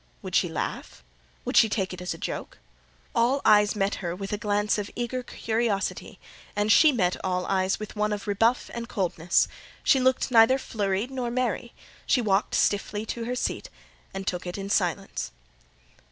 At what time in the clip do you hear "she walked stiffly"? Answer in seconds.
12.07-13.05